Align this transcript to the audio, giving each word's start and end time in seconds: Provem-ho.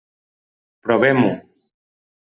Provem-ho. 0.83 1.31